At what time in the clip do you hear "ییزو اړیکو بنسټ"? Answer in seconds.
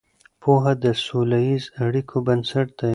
1.47-2.67